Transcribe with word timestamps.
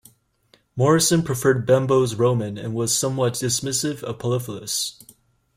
Morison 0.75 1.21
preferred 1.21 1.67
Bembo's 1.67 2.15
roman 2.15 2.57
and 2.57 2.73
was 2.73 2.97
somewhat 2.97 3.33
dismissive 3.35 4.01
of 4.01 4.17
Poliphilus. 4.17 4.95